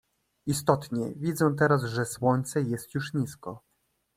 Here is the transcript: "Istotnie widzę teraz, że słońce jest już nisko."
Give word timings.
"Istotnie 0.45 1.13
widzę 1.15 1.55
teraz, 1.59 1.83
że 1.83 2.05
słońce 2.05 2.61
jest 2.61 2.93
już 2.93 3.13
nisko." 3.13 3.63